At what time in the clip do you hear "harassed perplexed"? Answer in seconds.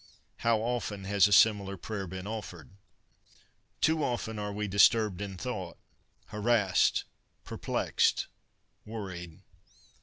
6.31-8.25